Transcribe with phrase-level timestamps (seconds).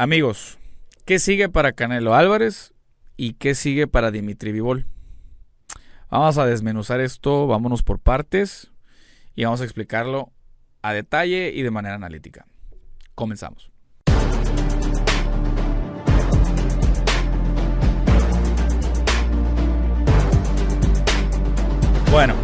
[0.00, 0.56] Amigos,
[1.04, 2.72] ¿qué sigue para Canelo Álvarez
[3.18, 4.86] y qué sigue para Dimitri Vivol?
[6.08, 8.70] Vamos a desmenuzar esto, vámonos por partes
[9.34, 10.32] y vamos a explicarlo
[10.80, 12.46] a detalle y de manera analítica.
[13.14, 13.70] Comenzamos.
[22.10, 22.34] Bueno,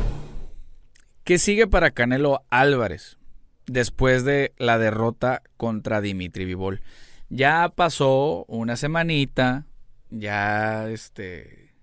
[1.25, 3.17] ¿qué sigue para Canelo Álvarez
[3.65, 6.83] después de la derrota contra Dimitri Vivol?
[7.29, 9.67] Ya pasó una semanita,
[10.11, 11.75] ya este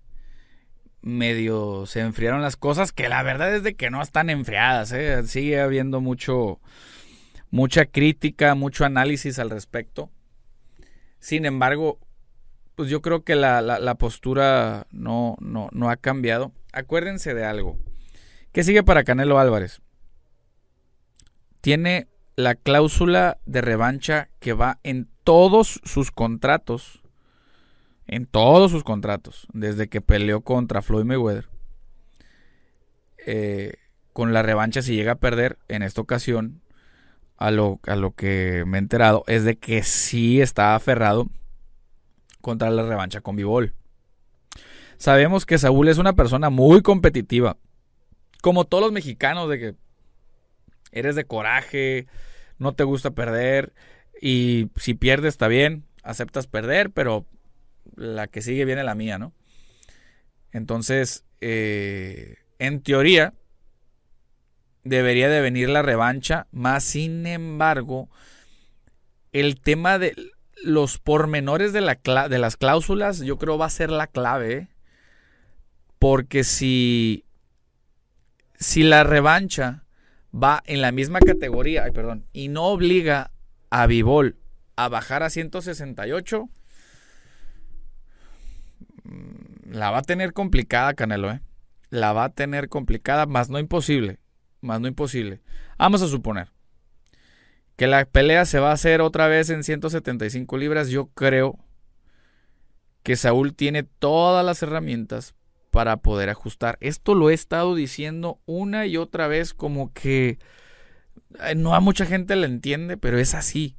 [1.02, 5.22] medio se enfriaron las cosas, que la verdad es de que no están enfriadas, ¿eh?
[5.26, 6.60] sigue habiendo mucho
[7.50, 10.10] mucha crítica, mucho análisis al respecto.
[11.20, 12.00] Sin embargo,
[12.74, 16.52] pues yo creo que la, la, postura no, no, no ha cambiado.
[16.72, 17.78] Acuérdense de algo.
[18.50, 19.80] ¿Qué sigue para Canelo Álvarez?
[21.60, 27.02] Tiene la cláusula de revancha que va en todos sus contratos,
[28.06, 31.48] en todos sus contratos, desde que peleó contra Floyd Mayweather,
[33.26, 33.74] eh,
[34.12, 36.60] con la revancha si llega a perder en esta ocasión,
[37.36, 41.26] a lo, a lo que me he enterado, es de que sí está aferrado
[42.40, 43.72] contra la revancha con Bivol.
[44.98, 47.56] Sabemos que Saúl es una persona muy competitiva,
[48.40, 49.74] como todos los mexicanos, de que
[50.92, 52.06] eres de coraje,
[52.58, 53.72] no te gusta perder
[54.20, 57.26] y si pierdes está bien, aceptas perder, pero
[57.96, 59.32] la que sigue viene la mía, ¿no?
[60.52, 63.34] Entonces, eh, en teoría,
[64.84, 68.08] debería de venir la revancha, más sin embargo,
[69.32, 70.14] el tema de
[70.62, 71.98] los pormenores de, la
[72.28, 74.68] de las cláusulas, yo creo va a ser la clave, ¿eh?
[75.98, 77.24] porque si,
[78.56, 79.84] si la revancha
[80.32, 83.30] va en la misma categoría, ay, perdón, y no obliga
[83.74, 84.36] a Vivol
[84.76, 86.48] a bajar a 168,
[89.02, 91.40] mm, la va a tener complicada, Canelo, ¿eh?
[91.90, 94.20] La va a tener complicada, más no imposible,
[94.60, 95.40] más no imposible.
[95.76, 96.52] Vamos a suponer
[97.74, 100.88] que la pelea se va a hacer otra vez en 175 libras.
[100.90, 101.58] Yo creo
[103.02, 105.34] que Saúl tiene todas las herramientas
[105.72, 106.78] para poder ajustar.
[106.78, 110.38] Esto lo he estado diciendo una y otra vez como que
[111.56, 113.76] no a mucha gente le entiende, pero es así.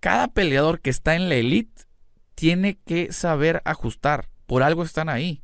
[0.00, 1.84] Cada peleador que está en la elite
[2.34, 4.28] tiene que saber ajustar.
[4.46, 5.42] Por algo están ahí.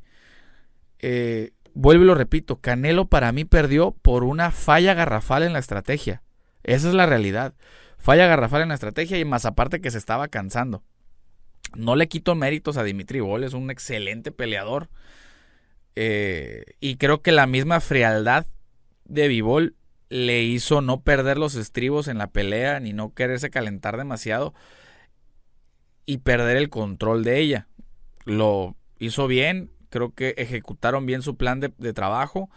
[0.99, 5.59] Eh, vuelvo y lo repito, Canelo para mí perdió por una falla garrafal en la
[5.59, 6.21] estrategia.
[6.63, 7.55] Esa es la realidad.
[7.97, 10.83] Falla garrafal en la estrategia y más aparte que se estaba cansando.
[11.75, 14.89] No le quito méritos a Dimitri Bol, es un excelente peleador.
[15.95, 18.45] Eh, y creo que la misma frialdad
[19.05, 19.75] de Vivol
[20.11, 24.53] le hizo no perder los estribos en la pelea ni no quererse calentar demasiado
[26.05, 27.69] y perder el control de ella.
[28.25, 32.49] Lo hizo bien, creo que ejecutaron bien su plan de, trabajo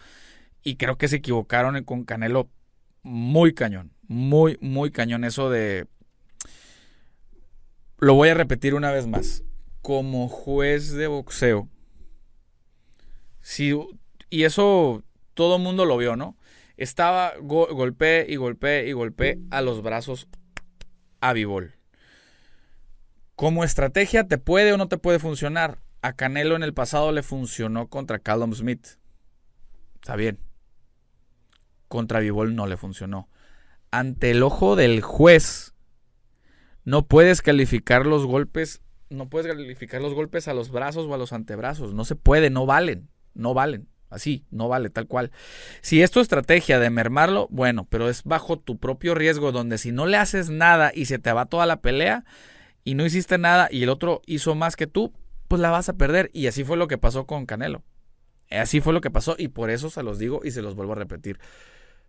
[0.63, 2.49] y creo que se equivocaron con Canelo
[3.03, 5.87] muy cañón, muy, muy cañón eso de
[7.99, 9.45] lo voy a repetir una vez más.
[9.81, 11.69] Como juez de boxeo,
[13.39, 13.71] si,
[14.29, 15.05] y eso
[15.35, 16.35] todo el mundo lo vio, ¿no?
[16.77, 20.27] Estaba golpe y golpe y golpe a los brazos
[21.21, 21.75] a Vivol.
[23.35, 25.79] Como estrategia te puede o no te puede funcionar.
[26.01, 28.85] A Canelo en el pasado le funcionó contra Callum Smith.
[29.95, 30.39] Está bien.
[31.87, 33.29] Contra Vivol no le funcionó.
[33.91, 35.73] Ante el ojo del juez
[36.83, 41.17] no puedes calificar los golpes, no puedes calificar los golpes a los brazos o a
[41.17, 43.87] los antebrazos, no se puede, no valen, no valen.
[44.09, 45.31] Así, no vale, tal cual.
[45.81, 49.91] Si es tu estrategia de mermarlo, bueno, pero es bajo tu propio riesgo, donde si
[49.91, 52.23] no le haces nada y se te va toda la pelea
[52.83, 55.13] y no hiciste nada y el otro hizo más que tú,
[55.47, 56.29] pues la vas a perder.
[56.33, 57.83] Y así fue lo que pasó con Canelo.
[58.51, 60.93] Así fue lo que pasó y por eso se los digo y se los vuelvo
[60.93, 61.39] a repetir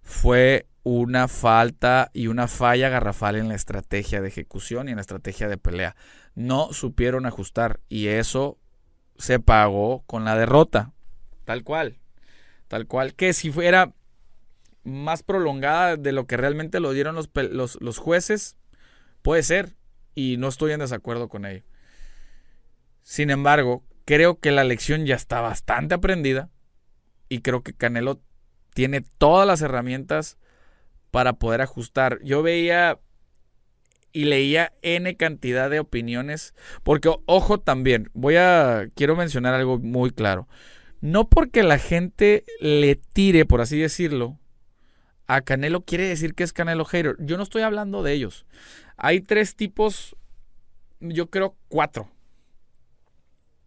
[0.07, 5.01] fue una falta y una falla garrafal en la estrategia de ejecución y en la
[5.01, 5.97] estrategia de pelea.
[6.37, 8.57] No supieron ajustar y eso
[9.19, 10.93] se pagó con la derrota.
[11.47, 11.97] Tal cual.
[12.69, 13.15] Tal cual.
[13.15, 13.95] Que si fuera
[14.83, 17.31] más prolongada de lo que realmente lo dieron los,
[17.81, 18.57] los, jueces,
[19.23, 19.77] puede ser.
[20.15, 21.65] Y no estoy en desacuerdo con ello.
[23.03, 26.51] Sin embargo, creo que la lección ya está bastante aprendida.
[27.29, 28.21] Y creo que Canelo
[28.75, 30.37] tiene todas las herramientas
[31.13, 32.19] para poder ajustar.
[32.23, 32.99] Yo veía
[34.13, 40.11] y leía N cantidad de opiniones, porque ojo también, voy a, quiero mencionar algo muy
[40.11, 40.49] claro.
[41.07, 44.41] No porque la gente le tire, por así decirlo,
[45.29, 47.15] a Canelo quiere decir que es Canelo hater.
[47.21, 48.45] Yo no estoy hablando de ellos.
[48.97, 50.17] Hay tres tipos
[50.99, 52.11] yo creo, cuatro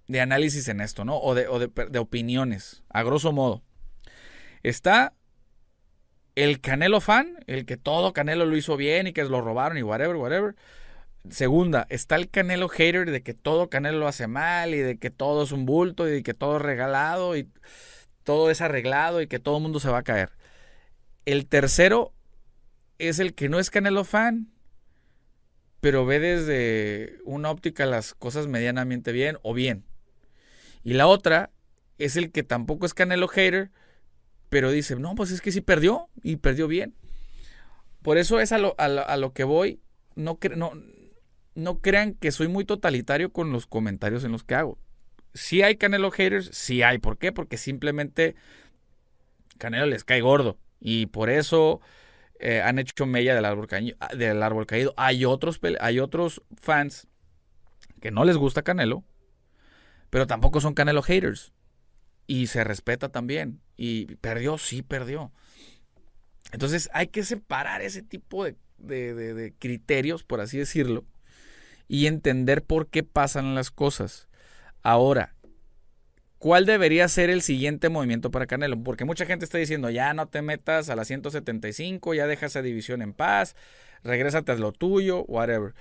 [0.10, 1.18] de análisis en esto, ¿no?
[1.18, 1.46] O de,
[1.90, 3.64] de opiniones, a grosso modo.
[4.62, 5.14] Está
[6.36, 9.82] el Canelo fan, el que todo Canelo lo hizo bien y que lo robaron y
[9.82, 10.56] whatever, whatever.
[11.30, 15.10] Segunda, está el Canelo hater de que todo Canelo lo hace mal y de que
[15.10, 17.50] todo es un bulto y de que todo es regalado y
[18.24, 20.32] todo es arreglado y que todo el mundo se va a caer.
[21.26, 22.14] El tercero
[22.98, 24.52] es el que no es Canelo fan,
[25.82, 29.86] pero ve desde una óptica las cosas medianamente bien o bien.
[30.84, 31.52] Y la otra
[31.98, 33.72] es el que tampoco es Canelo hater,
[34.50, 36.96] pero dice, no, pues es que sí perdió y perdió bien.
[38.02, 39.82] Por eso es a lo, a lo, que voy.
[40.16, 40.72] No, no,
[41.60, 44.80] no crean que soy muy totalitario con los comentarios en los que hago.
[45.34, 46.98] Si hay Canelo haters, sí hay.
[46.98, 47.32] ¿Por qué?
[47.32, 48.36] Porque simplemente
[49.58, 50.58] Canelo les cae gordo.
[50.80, 51.82] Y por eso
[52.40, 53.68] eh, han hecho mella del árbol,
[54.18, 54.94] del árbol caído.
[54.98, 57.08] Hay otros, hay otros fans
[58.02, 59.04] que no les gusta Canelo,
[60.10, 61.54] pero tampoco son Canelo haters.
[62.26, 63.60] Y se respeta también.
[63.76, 65.32] Y perdió, sí perdió.
[66.52, 71.06] Entonces hay que separar ese tipo de, de criterios, por así decirlo,
[71.90, 74.30] y entender por qué pasan las cosas.
[74.84, 75.36] Ahora,
[76.38, 78.82] ¿cuál debería ser el siguiente movimiento para Canelo?
[78.82, 82.62] Porque mucha gente está diciendo, ya no te metas a la 175, ya deja esa
[82.62, 83.56] división en paz,
[84.04, 85.74] regrésate a lo tuyo, whatever.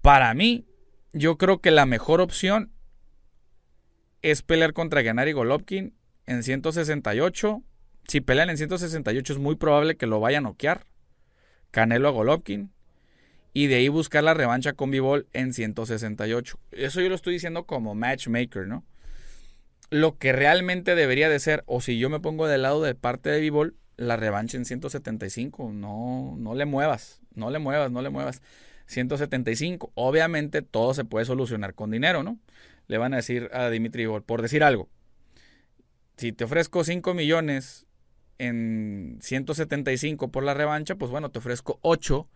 [0.00, 0.64] Para mí,
[1.12, 2.72] yo creo que la mejor opción
[4.22, 5.92] es pelear contra Gennady Golovkin
[6.26, 7.64] en 168.
[8.06, 10.86] Si pelean en 168 es muy probable que lo vayan a noquear.
[11.72, 12.72] Canelo a Golovkin
[13.52, 16.58] y de ahí buscar la revancha con Bivol en 168.
[16.72, 18.84] Eso yo lo estoy diciendo como matchmaker, ¿no?
[19.90, 23.28] Lo que realmente debería de ser, o si yo me pongo del lado de parte
[23.30, 25.72] de Bivol, la revancha en 175.
[25.72, 28.40] No, no le muevas, no le muevas, no le muevas.
[28.86, 29.90] 175.
[29.94, 32.38] Obviamente todo se puede solucionar con dinero, ¿no?
[32.86, 34.88] Le van a decir a Dimitri Bivol, por decir algo.
[36.16, 37.86] Si te ofrezco 5 millones
[38.38, 42.28] en 175 por la revancha, pues bueno, te ofrezco 8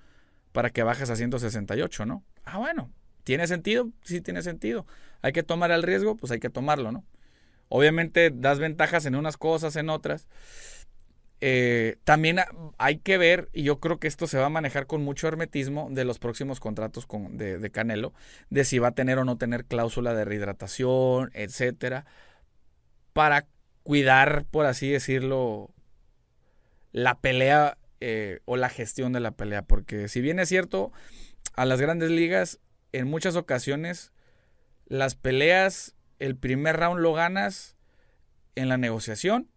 [0.55, 2.23] para que bajes a 168, ¿no?
[2.45, 2.89] Ah, bueno,
[3.25, 3.91] ¿tiene sentido?
[4.05, 4.87] Sí, tiene sentido.
[5.21, 7.05] Hay que tomar el riesgo, pues hay que tomarlo, ¿no?
[7.69, 10.29] Obviamente das ventajas en unas cosas, en otras.
[11.41, 12.39] Eh, también
[12.79, 15.89] hay que ver, y yo creo que esto se va a manejar con mucho hermetismo
[15.91, 18.15] de los próximos contratos con, de, de, Canelo,
[18.49, 22.06] de si va a tener o no tener cláusula de rehidratación, etcétera,
[23.12, 23.49] para
[23.83, 25.71] cuidar, por así decirlo,
[26.93, 29.62] la pelea eh, o la gestión de la pelea.
[29.62, 30.93] Porque si bien es cierto,
[31.55, 32.61] a las grandes ligas,
[32.93, 34.12] en muchas ocasiones,
[34.87, 37.76] las peleas, el primer round lo ganas
[38.55, 39.49] en la negociación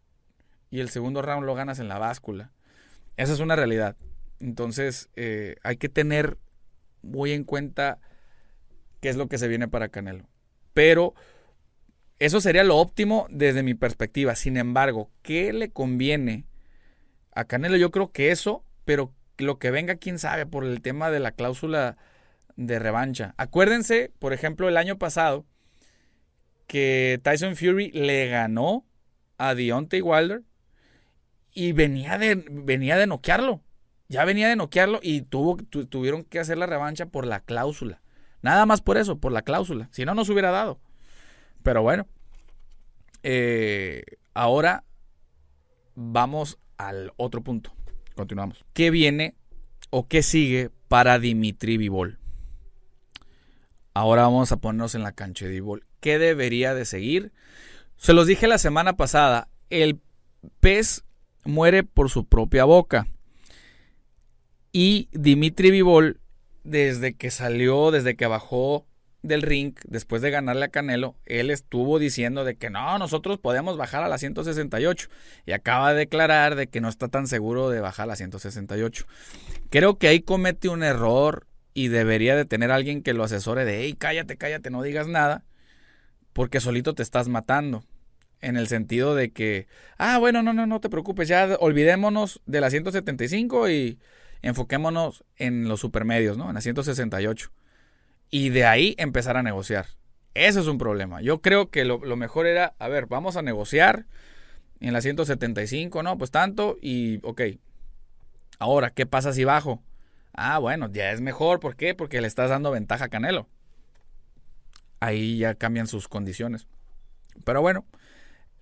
[0.70, 2.52] y el segundo round lo ganas en la báscula.
[3.16, 3.96] Esa es una realidad.
[4.40, 6.38] Entonces, eh, hay que tener
[7.02, 8.00] muy en cuenta
[9.02, 10.28] qué es lo que se viene para Canelo.
[10.74, 11.16] Pero
[12.20, 14.36] eso sería lo óptimo desde mi perspectiva.
[14.36, 16.46] Sin embargo, ¿qué le conviene
[17.38, 21.12] a Canelo yo creo que eso, pero lo que venga, quién sabe, por el tema
[21.12, 21.96] de la cláusula
[22.56, 23.36] de revancha.
[23.38, 25.46] Acuérdense, por ejemplo, el año pasado,
[26.66, 28.88] que Tyson Fury le ganó
[29.38, 30.42] a Deontay Wilder
[31.54, 33.62] y venía de, venía de noquearlo.
[34.10, 38.02] Ya venía de noquearlo y tuvo, tuvieron que hacer la revancha por la cláusula.
[38.42, 39.90] Nada más por eso, por la cláusula.
[39.92, 40.80] Si no, no se hubiera dado.
[41.62, 42.08] Pero bueno,
[43.22, 44.02] eh,
[44.34, 44.86] ahora
[45.94, 47.72] vamos al otro punto.
[48.16, 48.66] Continuamos.
[48.74, 49.36] ¿Qué viene
[49.90, 52.20] o qué sigue para Dimitri Vivol?
[53.94, 55.86] Ahora vamos a ponernos en la cancha de Vivol.
[56.00, 57.32] ¿Qué debería de seguir?
[57.98, 60.00] Se los dije la semana pasada, el
[60.60, 61.04] pez
[61.44, 63.08] muere por su propia boca.
[64.72, 66.20] Y Dimitri Vivol,
[66.64, 68.86] desde que salió, desde que bajó
[69.22, 73.78] del ring, después de ganarle a Canelo, él estuvo diciendo de que no, nosotros podemos
[73.78, 75.10] bajar a la 168
[75.46, 79.06] y acaba de declarar de que no está tan seguro de bajar a la 168.
[79.70, 83.82] Creo que ahí comete un error y debería de tener alguien que lo asesore de,
[83.84, 85.44] hey, cállate, cállate, no digas nada,
[86.34, 87.84] porque solito te estás matando.
[88.40, 92.62] En el sentido de que, ah, bueno, no, no, no te preocupes, ya olvidémonos de
[92.62, 93.98] la 175 y
[94.44, 96.48] enfoquémonos en los supermedios, ¿no?
[96.48, 97.52] En la 168
[98.30, 99.88] y de ahí empezar a negociar.
[100.34, 101.22] Eso es un problema.
[101.22, 104.06] Yo creo que lo, mejor era, a ver, vamos a negociar
[104.80, 106.18] en la 175, ¿no?
[106.18, 107.42] Pues tanto y, ok.
[108.60, 109.82] Ahora, ¿qué pasa si bajo?
[110.34, 111.60] Ah, bueno, ya es mejor.
[111.60, 111.96] ¿Por qué?
[111.96, 113.48] Porque le estás dando ventaja a Canelo.
[115.00, 116.68] Ahí ya cambian sus condiciones.
[117.44, 117.86] Pero bueno,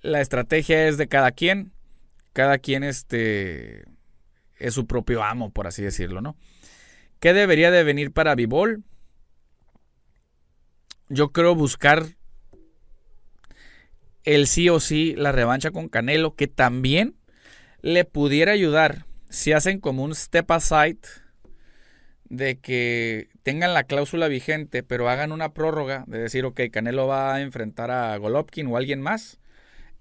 [0.02, 1.74] la estrategia es de cada quien.
[2.32, 3.84] Cada quien este,
[4.58, 6.38] es su propio amo, por así decirlo, ¿no?
[7.20, 8.84] ¿Qué debería de venir para Bibol?
[11.10, 12.06] Yo creo buscar
[14.24, 17.16] el sí o sí la revancha con Canelo, que también
[17.82, 21.00] le pudiera ayudar si hacen como un step aside
[22.30, 27.36] de que tengan la cláusula vigente, pero hagan una prórroga de decir, ok, Canelo va
[27.36, 29.40] a enfrentar a Golovkin o alguien más.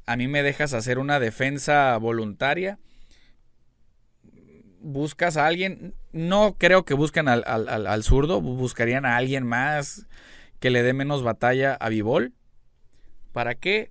[0.06, 2.78] A mí me dejas hacer una defensa voluntaria.
[4.80, 5.94] Buscas a alguien.
[6.12, 8.40] No creo que busquen al, al zurdo.
[8.40, 10.06] Buscarían a alguien más
[10.64, 12.32] que le dé menos batalla a Vivol.
[13.34, 13.90] ¿Para qué?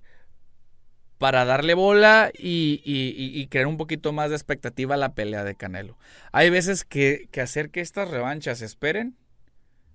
[1.18, 5.96] para darle bola y, crear un poquito más de expectativa a la pelea de Canelo.
[6.32, 9.16] Hay veces que, hacer que estas revanchas esperen,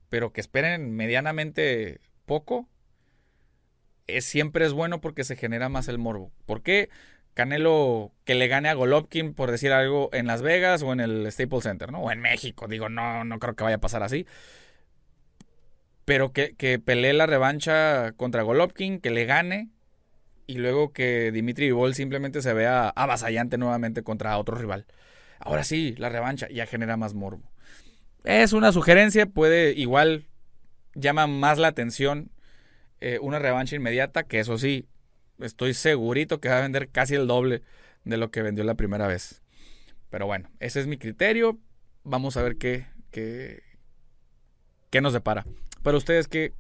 [0.08, 2.70] pero que esperen medianamente poco,
[4.08, 6.32] es, siempre es bueno porque se genera más el morbo.
[6.46, 6.90] ¿Por qué?
[7.34, 11.30] Canelo que le gane a Golovkin, por decir algo, en Las Vegas o en el
[11.30, 12.04] Staples Center, ¿no?
[12.04, 12.70] O en México.
[12.70, 14.26] Digo, no, no creo que vaya a pasar así.
[16.10, 19.70] Pero que, que pelee la revancha contra Golovkin, que le gane
[20.48, 24.88] y luego que Dimitri Vivol simplemente se vea avasallante nuevamente contra otro rival.
[25.38, 27.52] Ahora sí, la revancha ya genera más morbo.
[28.24, 30.26] Es una sugerencia, puede igual
[30.96, 32.32] llama más la atención
[33.02, 34.88] eh, una revancha inmediata, que eso sí,
[35.38, 37.62] estoy segurito que va a vender casi el doble
[38.04, 39.44] de lo que vendió la primera vez.
[40.10, 41.60] Pero bueno, ese es mi criterio.
[42.04, 43.62] Vamos a ver qué, qué,
[44.90, 45.46] qué nos depara.
[45.84, 46.54] Para ustedes, ¿qué,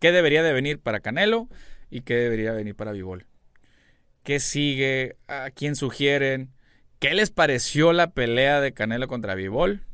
[0.00, 1.48] ¿qué debería de venir para Canelo?
[1.94, 3.26] y qué debería venir para Vivol.
[4.24, 5.16] ¿Qué sigue?
[5.28, 6.50] ¿A quién sugieren?
[6.98, 9.84] ¿Qué les pareció la pelea de Canelo contra Vivol?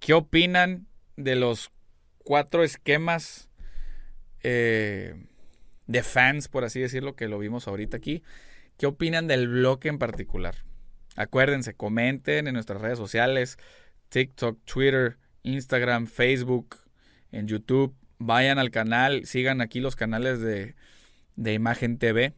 [0.00, 1.70] ¿Qué opinan de los
[2.16, 3.50] cuatro esquemas
[4.42, 5.26] eh,
[5.86, 8.22] de fans, por así decirlo, que lo vimos ahorita aquí?
[8.78, 10.64] ¿Qué opinan del bloque en particular?
[11.14, 13.58] Acuérdense, comenten en nuestras redes sociales,
[14.08, 16.76] TikTok, Twitter, Instagram, Facebook,
[17.32, 17.94] en YouTube.
[18.18, 20.76] Vayan al canal, sigan aquí los canales de,
[21.36, 22.34] de Imagen TV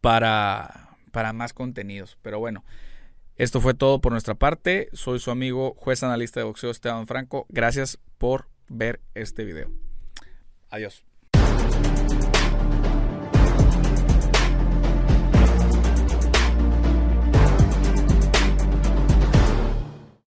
[0.00, 2.18] para, para más contenidos.
[2.22, 2.64] Pero bueno,
[3.36, 4.88] esto fue todo por nuestra parte.
[4.92, 7.46] Soy su amigo juez analista de boxeo Esteban Franco.
[7.48, 9.70] Gracias por ver este video.
[10.68, 11.09] Adiós.